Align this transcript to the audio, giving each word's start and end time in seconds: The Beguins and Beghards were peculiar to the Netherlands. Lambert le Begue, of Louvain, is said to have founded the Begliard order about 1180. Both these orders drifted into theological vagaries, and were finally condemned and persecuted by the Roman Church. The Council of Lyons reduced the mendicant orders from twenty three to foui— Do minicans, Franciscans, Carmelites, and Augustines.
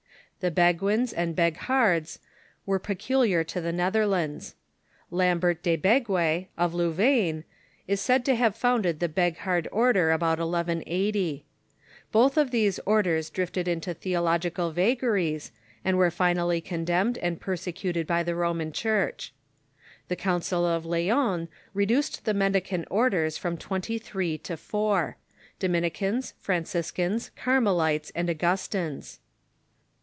The 0.39 0.49
Beguins 0.49 1.13
and 1.15 1.35
Beghards 1.35 2.17
were 2.65 2.79
peculiar 2.79 3.43
to 3.43 3.61
the 3.61 3.71
Netherlands. 3.71 4.55
Lambert 5.11 5.63
le 5.63 5.77
Begue, 5.77 6.47
of 6.57 6.73
Louvain, 6.73 7.43
is 7.87 8.01
said 8.01 8.25
to 8.25 8.33
have 8.33 8.55
founded 8.55 8.99
the 8.99 9.07
Begliard 9.07 9.67
order 9.71 10.09
about 10.11 10.39
1180. 10.39 11.45
Both 12.11 12.39
these 12.49 12.79
orders 12.87 13.29
drifted 13.29 13.67
into 13.67 13.93
theological 13.93 14.71
vagaries, 14.71 15.51
and 15.85 15.99
were 15.99 16.09
finally 16.09 16.59
condemned 16.59 17.19
and 17.19 17.39
persecuted 17.39 18.07
by 18.07 18.23
the 18.23 18.33
Roman 18.33 18.71
Church. 18.71 19.35
The 20.07 20.15
Council 20.15 20.65
of 20.65 20.87
Lyons 20.87 21.49
reduced 21.75 22.25
the 22.25 22.33
mendicant 22.33 22.87
orders 22.89 23.37
from 23.37 23.57
twenty 23.59 23.99
three 23.99 24.39
to 24.39 24.53
foui— 24.55 25.13
Do 25.59 25.67
minicans, 25.67 26.33
Franciscans, 26.39 27.29
Carmelites, 27.35 28.11
and 28.15 28.27
Augustines. 28.27 29.19